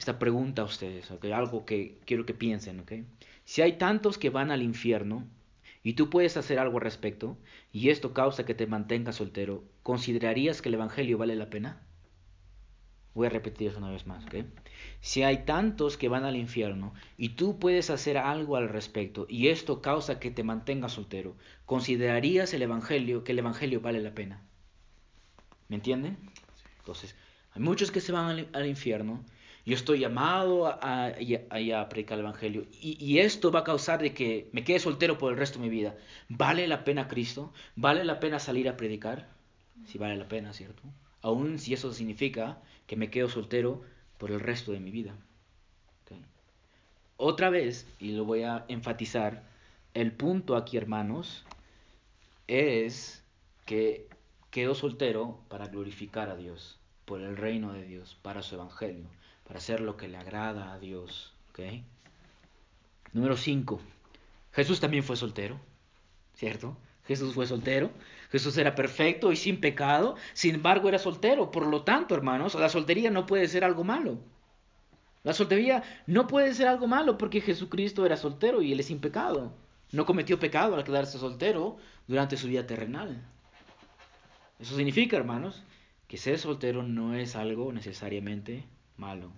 [0.00, 1.30] esta pregunta a ustedes, ¿okay?
[1.32, 2.80] algo que quiero que piensen.
[2.80, 3.04] ¿okay?
[3.44, 5.26] Si hay tantos que van al infierno
[5.82, 7.36] y tú puedes hacer algo al respecto
[7.70, 11.82] y esto causa que te mantengas soltero, ¿considerarías que el Evangelio vale la pena?
[13.12, 14.24] Voy a repetir eso una vez más.
[14.24, 14.46] ¿okay?
[15.02, 19.48] Si hay tantos que van al infierno y tú puedes hacer algo al respecto y
[19.48, 21.36] esto causa que te mantengas soltero,
[21.66, 24.40] ¿considerarías el evangelio que el evangelio vale la pena?
[25.68, 26.16] ¿Me entienden?
[26.78, 27.14] Entonces,
[27.52, 29.22] hay muchos que se van al, infierno.
[29.70, 31.12] Yo estoy llamado a,
[31.88, 32.66] predicar el Evangelio.
[32.72, 35.66] Y, y, esto va a causar de que me quede soltero por el resto de
[35.66, 35.94] mi vida.
[36.28, 37.52] ¿Vale la pena Cristo?
[37.76, 39.28] ¿Vale la pena salir a predicar?
[39.86, 40.82] Si vale la pena, ¿cierto?
[41.22, 43.82] Aún si eso significa que me quedo soltero
[44.18, 45.14] por el resto de mi vida.
[47.16, 49.44] Otra vez, y lo voy a enfatizar,
[49.94, 51.44] el punto aquí, hermanos,
[52.48, 53.22] es
[53.66, 54.08] que
[54.50, 59.06] quedo soltero para glorificar a Dios, por el reino de Dios, para su evangelio,
[59.50, 61.34] para hacer lo que le agrada a Dios.
[63.12, 63.80] Número 5.
[64.52, 65.58] Jesús también fue soltero,
[66.34, 66.76] ¿cierto?
[67.04, 67.90] Jesús fue soltero.
[68.30, 70.14] Jesús era perfecto y sin pecado.
[70.34, 71.50] Sin embargo, era soltero.
[71.50, 74.18] Por lo tanto, hermanos, la soltería no puede ser algo malo.
[75.24, 79.00] La soltería no puede ser algo malo porque Jesucristo era soltero y él es sin
[79.00, 79.52] pecado.
[79.90, 83.20] No cometió pecado al quedarse soltero durante su vida terrenal.
[84.60, 85.64] Eso significa, hermanos,
[86.06, 88.64] que ser soltero no es algo necesariamente
[89.00, 89.32] malo.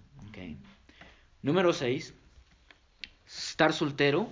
[1.42, 2.14] Número 6.
[3.26, 4.28] Estar soltero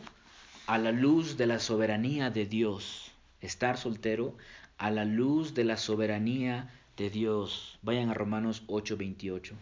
[0.67, 4.37] a la luz de la soberanía de Dios estar soltero
[4.79, 7.79] a la luz de la soberanía de Dios.
[7.83, 9.55] Vayan a Romanos 8:28.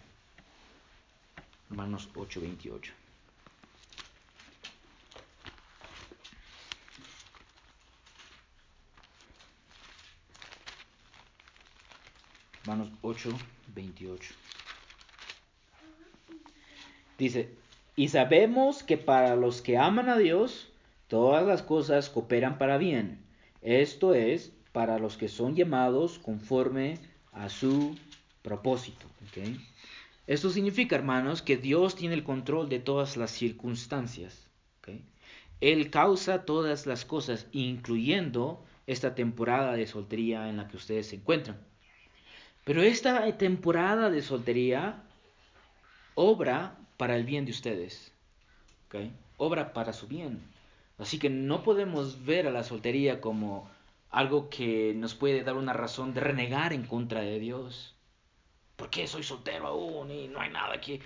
[1.71, 2.93] Romanos 8:28.
[12.65, 14.48] Romanos 8:28.
[17.19, 17.51] Dice,
[17.97, 20.69] y sabemos que para los que aman a Dios,
[21.09, 23.29] todas las cosas cooperan para bien
[23.63, 26.99] esto es para los que son llamados conforme
[27.33, 27.97] a su
[28.43, 29.07] propósito.
[30.27, 34.47] Esto significa, hermanos, que Dios tiene el control de todas las circunstancias.
[35.61, 41.17] Él causa todas las cosas, incluyendo esta temporada de soltería en la que ustedes se
[41.17, 41.59] encuentran.
[42.65, 45.03] Pero esta temporada de soltería
[46.15, 48.13] obra para el bien de ustedes.
[49.39, 50.43] Obra para su bien.
[50.99, 53.71] Así que no podemos ver a la soltería como
[54.11, 57.95] algo que nos puede dar una razón de renegar en contra de Dios.
[58.77, 61.01] ¿Por qué soy soltero aún y no hay nada aquí?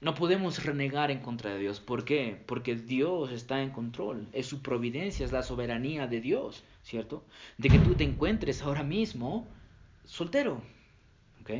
[0.00, 1.80] No podemos renegar en contra de Dios.
[1.80, 2.42] ¿Por qué?
[2.46, 4.28] Porque Dios está en control.
[4.32, 7.24] Es su providencia, es la soberanía de Dios, ¿cierto?
[7.58, 9.46] De que tú te encuentres ahora mismo
[10.04, 10.60] soltero.
[11.40, 11.50] ¿Ok?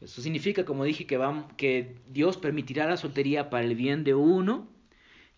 [0.00, 1.18] Eso significa, como dije, que,
[1.56, 4.68] que Dios permitirá la soltería para el bien de uno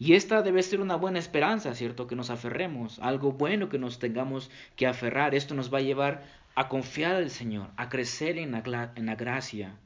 [0.01, 2.07] y esta debe ser una buena esperanza, ¿cierto?
[2.07, 5.35] Que nos aferremos, algo bueno que nos tengamos que aferrar.
[5.35, 9.15] Esto nos va a llevar a confiar al Señor, a crecer en la, en la
[9.15, 9.79] gracia.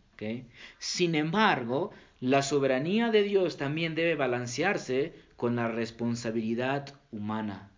[0.78, 7.70] Sin embargo, la soberanía de Dios también debe balancearse con la responsabilidad humana.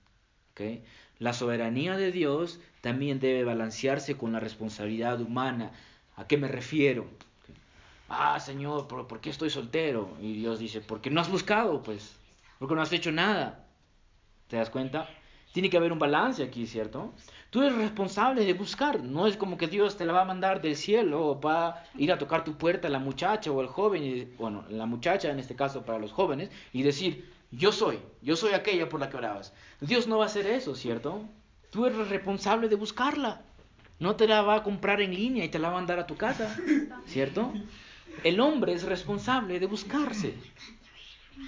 [1.19, 5.73] La soberanía de Dios también debe balancearse con la responsabilidad humana.
[6.17, 7.07] ¿A qué me refiero?
[8.09, 10.17] Ah, Señor, ¿por, ¿por qué estoy soltero?
[10.21, 12.17] Y Dios dice, porque no has buscado, pues
[12.59, 13.65] porque no has hecho nada.
[14.49, 15.09] ¿Te das cuenta?
[15.53, 17.13] Tiene que haber un balance aquí, ¿cierto?
[17.51, 19.03] Tú eres responsable de buscar.
[19.03, 21.85] No es como que Dios te la va a mandar del cielo o va a
[21.97, 25.39] ir a tocar tu puerta la muchacha o el joven, y, bueno, la muchacha en
[25.39, 29.17] este caso para los jóvenes, y decir, yo soy, yo soy aquella por la que
[29.17, 29.55] orabas.
[29.81, 31.23] Dios no va a hacer eso, ¿cierto?
[31.71, 33.43] Tú eres responsable de buscarla.
[33.99, 36.07] No te la va a comprar en línea y te la va a mandar a
[36.07, 36.55] tu casa,
[37.07, 37.53] ¿cierto?
[38.25, 40.35] El hombre es responsable de buscarse.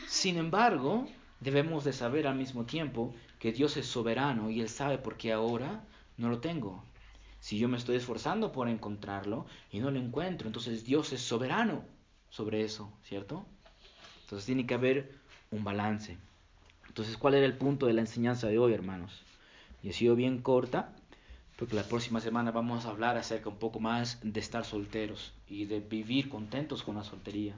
[0.06, 1.06] Sin embargo,
[1.40, 5.32] debemos de saber al mismo tiempo que Dios es soberano y Él sabe por qué
[5.32, 5.84] ahora
[6.16, 6.82] no lo tengo.
[7.40, 11.84] Si yo me estoy esforzando por encontrarlo y no lo encuentro, entonces Dios es soberano
[12.30, 13.46] sobre eso, ¿cierto?
[14.22, 15.14] Entonces tiene que haber
[15.50, 16.18] un balance.
[16.88, 19.22] Entonces, ¿cuál era el punto de la enseñanza de hoy, hermanos?
[19.82, 20.92] Y ha sido bien corta,
[21.58, 25.64] porque la próxima semana vamos a hablar acerca un poco más de estar solteros y
[25.64, 27.56] de vivir contentos con la soltería.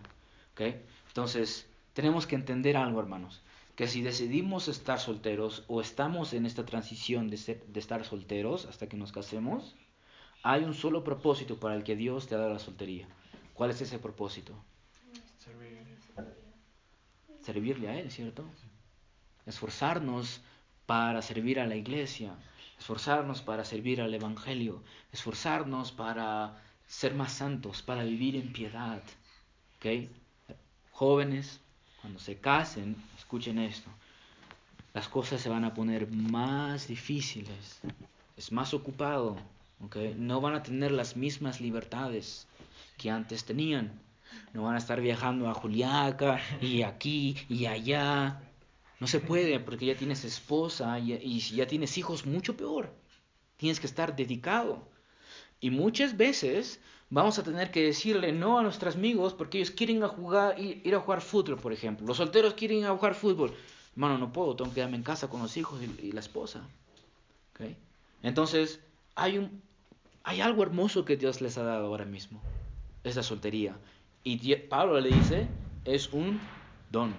[0.54, 0.74] ¿ok?
[1.08, 3.42] Entonces, tenemos que entender algo, hermanos,
[3.76, 8.88] que si decidimos estar solteros o estamos en esta transición de, de estar solteros hasta
[8.88, 9.76] que nos casemos,
[10.42, 13.06] hay un solo propósito para el que Dios te ha dado la soltería.
[13.52, 14.54] ¿Cuál es ese propósito?
[17.42, 18.46] Servirle a Él, ¿cierto?
[19.44, 20.40] Esforzarnos
[20.86, 22.34] para servir a la iglesia,
[22.80, 29.02] esforzarnos para servir al Evangelio, esforzarnos para ser más santos, para vivir en piedad.
[29.76, 30.08] ¿Ok?
[30.92, 31.60] Jóvenes,
[32.00, 33.90] cuando se casen, escuchen esto,
[34.94, 37.80] las cosas se van a poner más difíciles,
[38.36, 39.36] es más ocupado,
[39.84, 40.14] ¿okay?
[40.18, 42.46] no van a tener las mismas libertades.
[42.96, 43.92] que antes tenían.
[44.52, 48.40] No van a estar viajando a Juliaca y aquí y allá.
[49.00, 52.94] No se puede porque ya tienes esposa y, si ya tienes hijos, mucho peor.
[53.56, 54.86] Tienes que estar dedicado.
[55.58, 60.02] Y muchas veces vamos a tener que decirle no a nuestros amigos porque ellos quieren
[60.04, 62.06] a jugar, ir, a jugar fútbol, por ejemplo.
[62.06, 63.54] Los solteros quieren ir a jugar fútbol.
[63.92, 66.68] Hermano, no puedo, tengo que quedarme en casa con los hijos y, la esposa.
[67.54, 67.76] ¿Okay?
[68.22, 68.80] Entonces,
[69.14, 69.50] hay,
[70.24, 72.42] hay algo hermoso que Dios les ha dado ahora mismo.
[73.02, 73.78] Es la soltería.
[74.24, 75.48] Y Pablo le dice,
[75.86, 76.38] es un
[76.90, 77.14] don,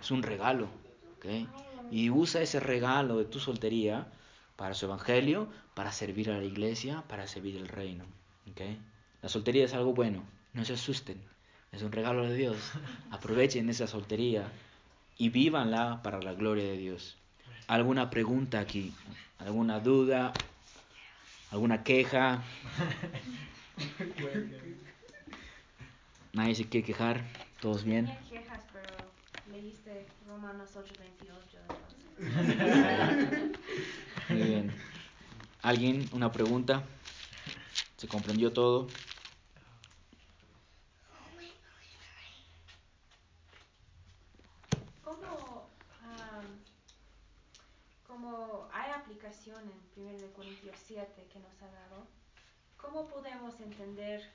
[0.00, 0.79] es un regalo.
[1.20, 1.46] ¿Okay?
[1.90, 4.06] Y usa ese regalo de tu soltería
[4.56, 8.04] para su evangelio, para servir a la iglesia, para servir el reino.
[8.50, 8.80] ¿okay?
[9.22, 11.20] La soltería es algo bueno, no se asusten,
[11.72, 12.56] es un regalo de Dios.
[13.10, 14.50] Aprovechen esa soltería
[15.18, 17.18] y vívanla para la gloria de Dios.
[17.66, 18.94] ¿Alguna pregunta aquí?
[19.38, 20.32] ¿Alguna duda?
[21.50, 22.42] ¿Alguna queja?
[26.32, 27.24] Nadie se quiere quejar,
[27.60, 28.08] todos bien.
[29.50, 31.90] Leíste Romanos 8:28.
[34.28, 34.72] Muy bien.
[35.62, 36.08] ¿Alguien?
[36.12, 36.82] ¿Una pregunta?
[37.96, 38.88] ¿Se comprendió todo?
[48.20, 49.62] como hay aplicación
[49.96, 52.06] en 1 Corintios 7 que nos ha dado,
[52.76, 54.30] ¿cómo podemos entender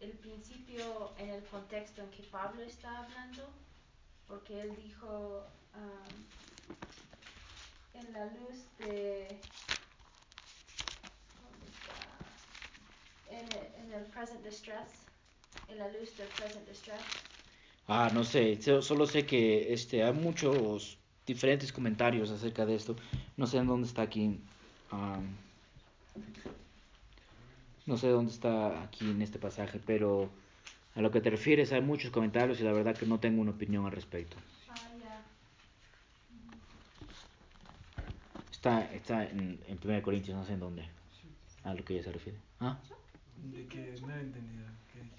[0.00, 3.42] el principio en el contexto en que Pablo está hablando?
[4.28, 5.44] Porque él dijo
[7.94, 9.28] en la luz de...
[13.30, 15.04] En el, en el present distress,
[15.68, 17.02] en la luz del present distress.
[17.88, 22.96] Ah, no sé, solo sé que este, hay muchos diferentes comentarios acerca de esto.
[23.36, 24.40] No sé en dónde está aquí.
[27.86, 30.30] no sé dónde está aquí en este pasaje, pero
[30.96, 33.50] a lo que te refieres hay muchos comentarios y la verdad que no tengo una
[33.50, 34.38] opinión al respecto.
[38.50, 40.88] Está, está en, en 1 Corintios, no sé en dónde.
[41.64, 42.38] A lo que ella se refiere.
[42.60, 42.78] ¿Ah?
[43.52, 44.64] De que no he entendido.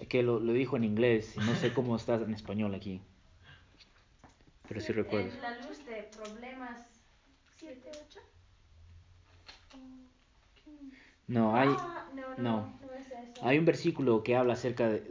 [0.00, 3.00] Es que lo, lo dijo en inglés y no sé cómo está en español aquí.
[4.66, 5.30] Pero sí recuerdo.
[5.30, 6.86] En la luz de problemas
[7.56, 8.20] 7, 8.
[11.28, 12.88] No, hay, ah, no, no, no.
[12.98, 13.46] es eso.
[13.46, 15.02] hay un versículo que habla acerca de,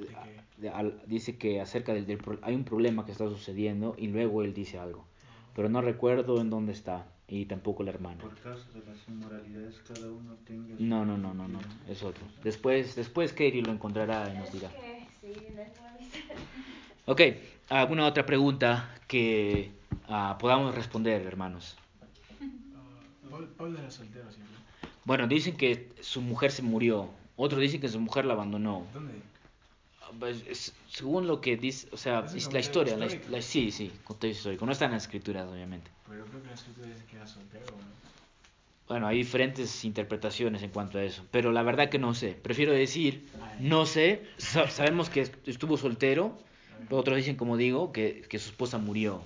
[1.05, 5.05] dice que acerca del, hay un problema que está sucediendo y luego él dice algo,
[5.55, 8.21] pero no recuerdo en dónde está y tampoco el hermano.
[8.21, 10.75] Por causa de las inmoralidades cada uno tenga.
[10.79, 12.23] No, no, no, no, no, es otro.
[12.43, 14.71] Después, después Katie lo encontrará y nos dirá.
[17.09, 17.21] Ok,
[17.69, 19.71] ¿alguna otra pregunta que
[20.09, 21.77] uh, podamos responder, hermanos?
[23.59, 24.25] Era soltero
[25.05, 27.09] Bueno, dicen que su mujer se murió.
[27.37, 28.85] Otros dicen que su mujer la abandonó.
[28.93, 29.13] ¿Dónde?
[30.19, 34.39] Pues, según lo que dice, o sea, es la historia, la, la, sí, sí, contexto
[34.39, 34.65] histórico.
[34.65, 35.89] No está en las escrituras, obviamente.
[36.07, 37.65] Pero creo que la escritura dice que era soltero,
[38.87, 42.33] Bueno, hay diferentes interpretaciones en cuanto a eso, pero la verdad que no sé.
[42.41, 43.27] Prefiero decir,
[43.59, 46.37] no sé, sabemos que estuvo soltero,
[46.89, 49.21] otros dicen, como digo, que, que su esposa murió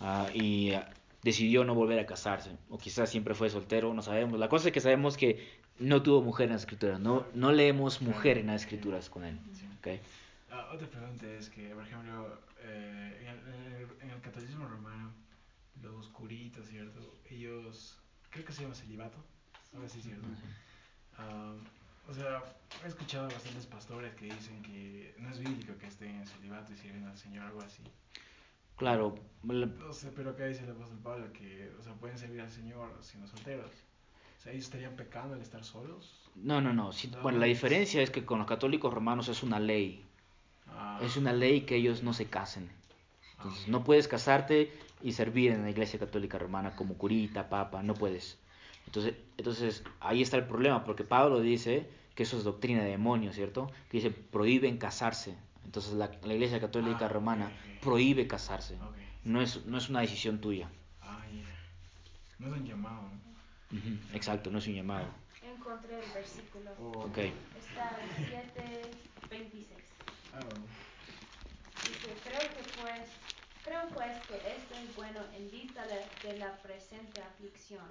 [0.00, 0.80] uh, y uh,
[1.22, 2.50] decidió no volver a casarse.
[2.70, 4.38] O quizás siempre fue soltero, no sabemos.
[4.38, 5.46] La cosa es que sabemos que
[5.78, 7.00] no tuvo mujer en las escrituras.
[7.00, 9.38] No, no leemos mujer en las escrituras con él.
[9.84, 10.00] Okay.
[10.50, 15.12] Uh, otra pregunta es que, por ejemplo, eh, en, el, en, el, catolicismo romano,
[15.82, 17.18] los curitas, ¿cierto?
[17.28, 17.98] Ellos,
[18.30, 19.18] creo que se llama celibato.
[19.74, 20.26] Ahora sí, ¿cierto?
[22.08, 22.42] O sea,
[22.82, 26.72] he escuchado a bastantes pastores que dicen que no es bíblico que estén en celibato
[26.72, 27.82] y sirven al Señor, algo así.
[28.76, 29.18] Claro.
[29.42, 32.96] No sé, pero acá dice el apóstol Pablo que, o sea, pueden servir al Señor
[33.02, 33.70] siendo solteros.
[34.44, 36.12] Sea, ¿ellos estarían pecando al estar solos?
[36.36, 36.90] No, no, no.
[37.22, 40.04] bueno, la diferencia es que con los católicos romanos es una ley.
[40.68, 41.00] Ah.
[41.02, 42.70] Es una ley que ellos no se casen.
[43.38, 44.70] Entonces, no puedes casarte
[45.02, 48.38] y servir en la iglesia católica romana como curita, papa, no puedes.
[48.84, 53.34] Entonces, entonces ahí está el problema, porque Pablo dice que eso es doctrina de demonios,
[53.34, 53.70] ¿cierto?
[53.90, 55.34] Que dice prohíben casarse.
[55.64, 58.76] Entonces la, la Iglesia Católica ah, Romana prohíbe casarse.
[59.24, 60.68] No, es, no es una decisión tuya.
[61.00, 61.22] Ah,
[62.38, 63.24] No es un llamado.
[64.12, 65.06] Exacto, no es un llamado.
[65.42, 66.70] Encontré el versículo.
[66.78, 67.06] Oh.
[67.06, 68.26] Está en
[69.30, 69.64] 7.26.
[70.32, 70.40] Ah,
[71.82, 73.08] dice, creo que pues,
[73.64, 77.84] creo pues que esto es bueno en vista de la presente aflicción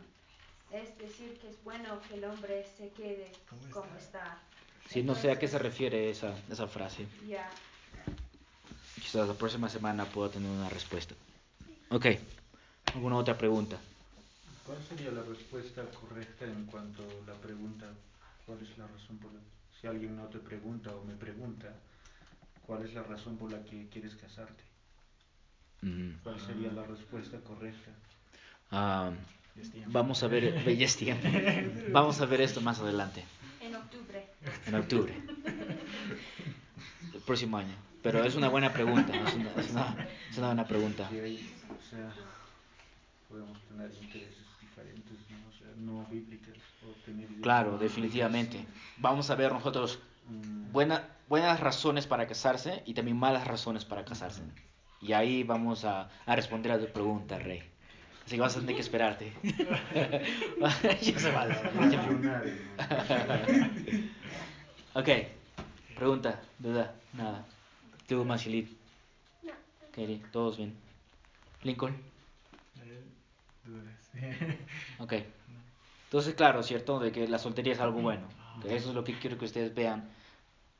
[0.73, 3.31] es decir, que es bueno que el hombre se quede
[3.71, 4.39] como está.
[4.89, 7.05] Sí, no sé a qué se refiere esa, esa frase.
[7.27, 7.49] Ya.
[8.95, 11.13] Quizás la próxima semana pueda tener una respuesta.
[11.89, 12.07] Ok.
[12.95, 13.77] ¿Alguna otra pregunta?
[14.65, 17.85] ¿Cuál sería la respuesta correcta en cuanto a la pregunta
[18.45, 19.39] cuál es la razón por la
[19.81, 21.67] si alguien no te pregunta o me pregunta,
[22.65, 24.63] ¿cuál es la razón por la que quieres casarte?
[25.81, 26.11] Mm.
[26.23, 27.91] ¿Cuál sería la respuesta correcta?
[28.71, 29.11] Ah,
[29.87, 30.53] vamos a ver.
[31.91, 33.25] Vamos a ver esto más adelante,
[33.59, 34.25] En octubre.
[34.67, 35.13] en octubre.
[37.13, 37.75] El próximo año.
[38.01, 41.09] Pero es una buena pregunta, es una, es una- es una buena pregunta.
[41.11, 42.13] Y ahí, o sea,
[43.27, 44.42] podemos tener intereses
[44.73, 45.37] diferentes, ¿no?
[45.49, 46.55] O sea, no bíblicas.
[46.83, 48.65] O tener ideas Claro, no definitivamente.
[48.97, 49.99] Vamos a ver nosotros.
[50.27, 54.41] Mm, buena- buenas razones para casarse y también malas razones para casarse.
[55.01, 57.61] Y ahí vamos a, a responder a tu pregunta, Rey.
[58.25, 59.33] Así que vas a tener que esperarte.
[61.01, 61.41] ya se va.
[61.43, 62.45] ayunar,
[64.93, 64.99] ¿no?
[65.01, 65.09] ok,
[65.95, 67.45] pregunta, duda, nada.
[68.07, 68.69] Tú, Machilit.
[69.91, 70.73] Katie, todos bien.
[71.63, 71.95] Lincoln,
[73.65, 74.11] dudas.
[74.99, 75.13] ok.
[76.05, 78.27] Entonces, claro, cierto, de que la soltería es algo bueno.
[78.59, 80.09] ok, Eso es lo que quiero que ustedes vean.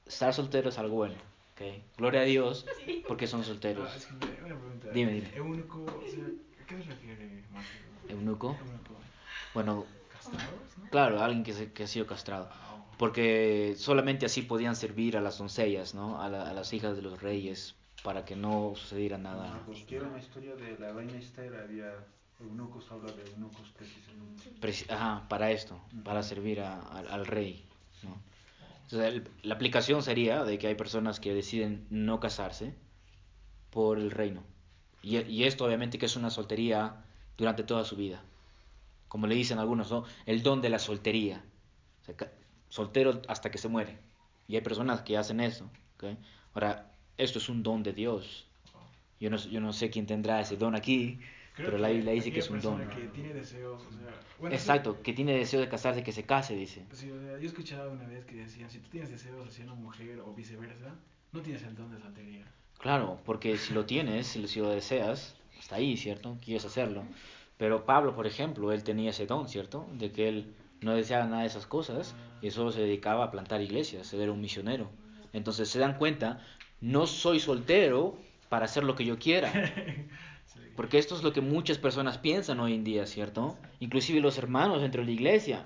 [0.05, 1.15] Estar soltero es algo bueno.
[1.55, 1.61] ok.
[1.97, 2.65] Gloria a Dios
[3.07, 3.89] porque son solteros.
[3.91, 4.89] Ah, es que me- una pregunta.
[4.93, 5.31] Dime, dime.
[5.35, 6.23] Eunuco, o sea,
[6.61, 7.65] ¿a qué se refiere más?
[8.09, 8.57] Eunuco.
[8.59, 8.93] Eunuco.
[9.53, 10.89] Bueno, ¿Castrados, no?
[10.89, 12.49] claro, alguien que, se- que ha sido castrado.
[12.51, 12.85] Ah, oh.
[12.99, 16.21] Porque solamente así podían servir a las doncellas, ¿no?
[16.21, 19.61] A, la- a las hijas de los reyes, para que no sucediera nada.
[19.65, 21.91] Cuando quiero una historia de la reina Esther, había
[22.39, 24.51] eunucos, habla de eunucos precisamente.
[24.61, 27.63] Preci- Ajá, para esto, para servir a- al- al rey,
[28.03, 28.21] ¿no?
[28.83, 32.73] Entonces, el- la aplicación sería de que hay personas que deciden no casarse
[33.71, 34.43] por el reino.
[35.01, 37.03] Y, y esto obviamente que es una soltería
[37.37, 38.23] durante toda su vida.
[39.07, 40.05] Como le dicen algunos, ¿no?
[40.25, 41.43] El don de la soltería.
[42.01, 42.31] O sea, ca-
[42.69, 43.99] soltero hasta que se muere.
[44.47, 45.69] Y hay personas que hacen eso.
[45.95, 46.17] ¿ok?
[46.53, 48.47] Ahora, esto es un don de Dios.
[49.19, 51.19] Yo no, yo no sé quién tendrá ese don aquí,
[51.53, 52.89] Creo pero la Biblia dice que es un don.
[52.89, 56.55] que tiene deseos, o sea, bueno, Exacto, que tiene deseo de casarse, que se case,
[56.55, 56.83] dice.
[56.91, 59.75] Sí, o sea, yo escuchaba una vez que decían, si tú tienes deseos hacia una
[59.75, 60.95] mujer o viceversa,
[61.31, 62.45] no tienes el don de soltería.
[62.79, 66.37] Claro, porque si lo tienes, si lo, si lo deseas, está ahí, ¿cierto?
[66.43, 67.03] Quieres hacerlo.
[67.57, 69.87] Pero Pablo, por ejemplo, él tenía ese don, ¿cierto?
[69.93, 73.61] De que él no deseaba nada de esas cosas y solo se dedicaba a plantar
[73.61, 74.89] iglesias, él era un misionero.
[75.33, 76.41] Entonces se dan cuenta,
[76.81, 78.17] no soy soltero
[78.53, 79.51] para hacer lo que yo quiera.
[80.75, 83.57] Porque esto es lo que muchas personas piensan hoy en día, ¿cierto?
[83.79, 85.65] Inclusive los hermanos dentro de la iglesia.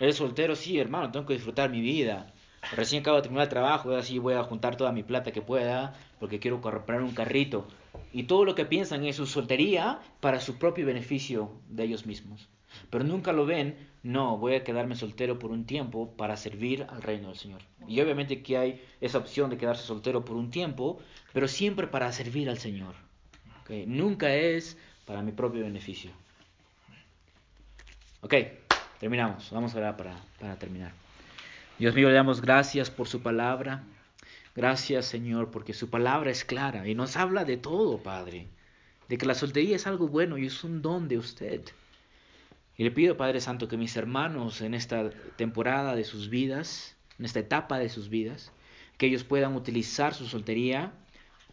[0.00, 2.34] Eres soltero, sí, hermano, tengo que disfrutar mi vida.
[2.74, 5.40] Recién acabo de terminar el trabajo, ahora sí voy a juntar toda mi plata que
[5.40, 7.68] pueda, porque quiero comprar un carrito.
[8.12, 12.48] Y todo lo que piensan es su soltería para su propio beneficio de ellos mismos.
[12.90, 17.02] Pero nunca lo ven, no, voy a quedarme soltero por un tiempo para servir al
[17.02, 17.62] reino del Señor.
[17.88, 21.00] Y obviamente que hay esa opción de quedarse soltero por un tiempo,
[21.32, 22.94] pero siempre para servir al Señor.
[23.62, 23.70] ¿ok?
[23.86, 26.10] Nunca es para mi propio beneficio.
[28.20, 28.34] Ok,
[28.98, 29.50] terminamos.
[29.50, 30.92] Vamos a orar para, para terminar.
[31.78, 33.82] Dios mío, le damos gracias por su palabra.
[34.54, 38.48] Gracias, Señor, porque su palabra es clara y nos habla de todo, Padre.
[39.08, 41.60] De que la soltería es algo bueno y es un don de usted.
[42.78, 47.24] Y le pido, Padre Santo, que mis hermanos en esta temporada de sus vidas, en
[47.24, 48.52] esta etapa de sus vidas,
[48.98, 50.92] que ellos puedan utilizar su soltería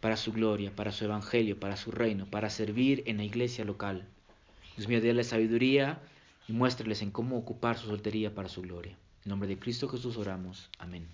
[0.00, 4.06] para su gloria, para su evangelio, para su reino, para servir en la iglesia local.
[4.76, 6.00] Dios mío, déles sabiduría
[6.46, 8.96] y muéstreles en cómo ocupar su soltería para su gloria.
[9.24, 10.68] En nombre de Cristo Jesús oramos.
[10.78, 11.06] Amén.